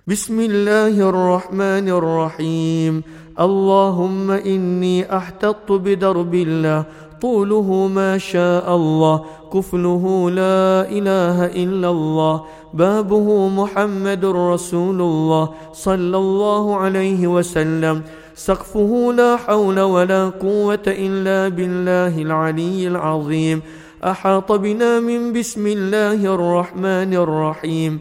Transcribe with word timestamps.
بسم 0.07 0.41
الله 0.41 1.09
الرحمن 1.09 1.89
الرحيم. 1.89 3.03
اللهم 3.41 4.31
إني 4.31 5.17
أحتط 5.17 5.73
بدرب 5.73 6.35
الله 6.35 6.85
طوله 7.21 7.91
ما 7.95 8.19
شاء 8.19 8.77
الله 8.77 9.25
كفله 9.53 10.31
لا 10.31 10.87
إله 10.87 11.47
إلا 11.47 11.91
الله 11.91 12.45
بابه 12.75 13.49
محمد 13.49 14.25
رسول 14.25 15.01
الله 15.01 15.51
صلى 15.73 16.17
الله 16.17 16.77
عليه 16.77 17.27
وسلم 17.27 18.03
سقفه 18.35 19.13
لا 19.17 19.37
حول 19.37 19.81
ولا 19.81 20.29
قوة 20.29 20.87
إلا 20.87 21.49
بالله 21.49 22.23
العلي 22.23 22.89
العظيم 22.89 23.63
أحاط 24.05 24.53
بنا 24.53 25.01
من 25.01 25.33
بسم 25.33 25.67
الله 25.67 26.35
الرحمن 26.35 27.15
الرحيم. 27.15 28.01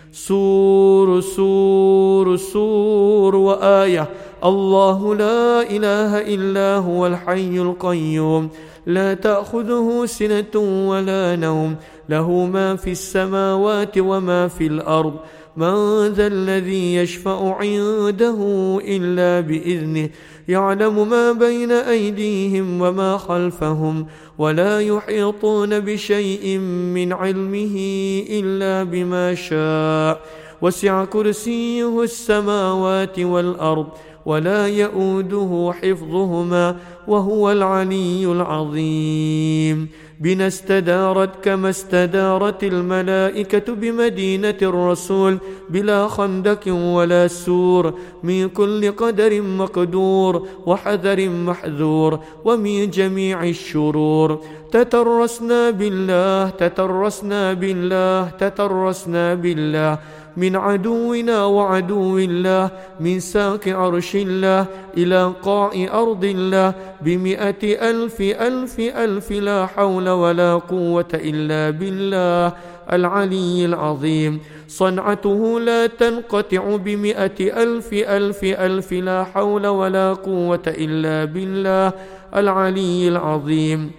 سور 0.11 1.21
سور 1.21 2.35
سور 2.35 3.35
وآية. 3.35 4.09
الله 4.45 5.15
لا 5.15 5.61
إله 5.61 6.17
إلا 6.35 6.75
هو 6.75 7.07
الحي 7.07 7.59
القيوم. 7.59 8.49
لا 8.85 9.13
تأخذه 9.13 10.05
سنة 10.05 10.87
ولا 10.89 11.35
نوم. 11.35 11.75
له 12.09 12.31
ما 12.31 12.75
في 12.75 12.91
السماوات 12.91 13.97
وما 13.97 14.47
في 14.47 14.67
الأرض. 14.67 15.13
من 15.57 16.07
ذا 16.07 16.27
الذي 16.27 16.95
يشفع 16.95 17.55
عنده 17.55 18.37
إلا 18.87 19.47
بإذنه 19.47 20.09
يعلم 20.47 21.09
ما 21.09 21.31
بين 21.31 21.71
أيديهم 21.71 22.81
وما 22.81 23.17
خلفهم 23.17 24.05
ولا 24.37 24.81
يحيطون 24.81 25.79
بشيء 25.79 26.57
من 26.95 27.13
علمه 27.13 27.75
إلا 28.29 28.83
بما 28.83 29.35
شاء. 29.35 30.21
وسع 30.61 31.05
كرسيه 31.05 32.03
السماوات 32.03 33.19
والأرض 33.19 33.87
ولا 34.25 34.67
يؤوده 34.67 35.73
حفظهما 35.81 36.75
وهو 37.07 37.51
العلي 37.51 38.25
العظيم. 38.25 39.87
بنا 40.21 40.47
استدارت 40.47 41.43
كما 41.43 41.69
استدارت 41.69 42.63
الملائكة 42.63 43.73
بمدينة 43.73 44.59
الرسول 44.61 45.37
بلا 45.69 46.07
خندق 46.07 46.73
ولا 46.73 47.27
سور 47.27 47.93
من 48.23 48.49
كل 48.49 48.91
قدر 48.91 49.41
مقدور 49.41 50.47
وحذر 50.65 51.29
محذور 51.29 52.19
ومن 52.45 52.89
جميع 52.89 53.43
الشرور. 53.43 54.39
تترسنا 54.71 55.69
بالله 55.69 56.49
تترسنا 56.49 57.53
بالله 57.53 58.29
تترسنا 58.29 59.33
بالله. 59.33 59.99
من 60.37 60.55
عدونا 60.55 61.45
وعدو 61.45 62.17
الله 62.17 62.69
من 62.99 63.19
ساق 63.19 63.67
عرش 63.67 64.15
الله 64.15 64.65
إلى 64.97 65.33
قاع 65.43 65.71
أرض 65.93 66.23
الله 66.25 66.73
بمئة 67.01 67.63
ألف 67.89 68.21
ألف 68.21 68.79
ألف 68.79 69.31
لا 69.31 69.65
حول 69.65 70.09
ولا 70.09 70.55
قوة 70.55 71.11
إلا 71.13 71.69
بالله 71.69 72.53
العلي 72.91 73.65
العظيم. 73.65 74.39
صنعته 74.67 75.59
لا 75.59 75.87
تنقطع 75.87 76.75
بمئة 76.75 77.39
ألف 77.63 77.93
ألف 77.93 78.43
ألف 78.43 78.89
لا 78.93 79.23
حول 79.23 79.67
ولا 79.67 80.13
قوة 80.13 80.65
إلا 80.67 81.25
بالله 81.25 81.93
العلي 82.35 83.07
العظيم. 83.07 83.91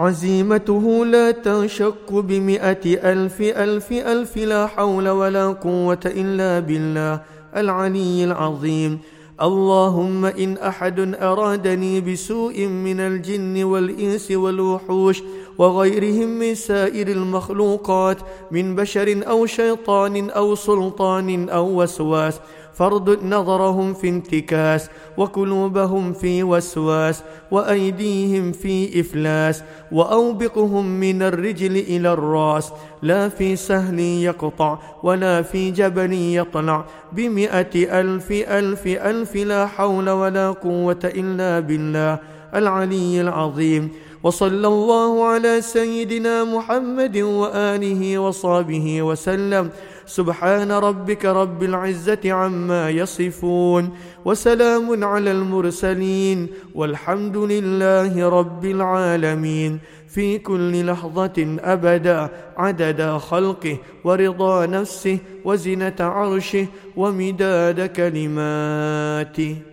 عزيمته 0.00 1.06
لا 1.06 1.30
تنشق 1.30 2.08
بمئة 2.10 2.84
ألف 3.12 3.40
ألف 3.40 3.92
ألف 3.92 4.36
لا 4.36 4.66
حول 4.66 5.08
ولا 5.08 5.46
قوة 5.48 6.04
إلا 6.06 6.60
بالله 6.60 7.20
العلي 7.56 8.24
العظيم. 8.24 8.98
اللهم 9.40 10.24
إن 10.24 10.56
أحد 10.58 11.14
أرادني 11.14 12.00
بسوء 12.00 12.66
من 12.66 13.00
الجن 13.00 13.64
والإنس 13.64 14.30
والوحوش 14.30 15.22
وغيرهم 15.62 16.28
من 16.28 16.54
سائر 16.54 17.08
المخلوقات 17.08 18.18
من 18.50 18.74
بشر 18.74 19.22
أو 19.28 19.46
شيطان 19.46 20.30
أو 20.30 20.54
سلطان 20.54 21.48
أو 21.48 21.82
وسواس. 21.82 22.40
فارد 22.74 23.24
نظرهم 23.24 23.94
في 23.94 24.08
انتكاس 24.08 24.88
وقلوبهم 25.16 26.12
في 26.12 26.42
وسواس 26.42 27.22
وأيديهم 27.50 28.52
في 28.52 29.00
إفلاس 29.00 29.62
وأوبقهم 29.92 31.00
من 31.00 31.22
الرجل 31.22 31.76
إلى 31.76 32.12
الرأس. 32.12 32.72
لا 33.02 33.28
في 33.28 33.56
سهل 33.56 34.00
يقطع 34.00 34.78
ولا 35.02 35.42
في 35.42 35.70
جبل 35.70 36.12
يطلع. 36.12 36.84
بمئة 37.12 38.00
ألف 38.00 38.32
ألف 38.32 38.86
ألف 38.86 39.36
لا 39.36 39.66
حول 39.66 40.10
ولا 40.10 40.50
قوة 40.50 41.02
إلا 41.04 41.60
بالله. 41.60 42.18
العلي 42.54 43.20
العظيم. 43.20 43.90
وصلى 44.22 44.66
الله 44.66 45.24
على 45.24 45.60
سيدنا 45.60 46.44
محمد 46.44 47.16
وآله 47.16 48.18
وصحبه 48.18 49.02
وسلم. 49.02 49.70
سبحان 50.06 50.72
ربك 50.72 51.24
رب 51.24 51.62
العزة 51.62 52.32
عما 52.32 52.90
يصفون 52.90 53.90
وسلام 54.24 55.04
على 55.04 55.30
المرسلين 55.30 56.48
والحمد 56.74 57.36
لله 57.36 58.28
رب 58.28 58.64
العالمين. 58.64 59.80
في 60.08 60.38
كل 60.38 60.86
لحظة 60.86 61.56
أبدا 61.60 62.28
عدد 62.56 63.00
خلقه 63.16 63.76
ورضا 64.04 64.66
نفسه 64.66 65.18
وزنة 65.44 65.98
عرشه 66.00 66.66
ومداد 66.96 67.86
كلماته. 67.86 69.71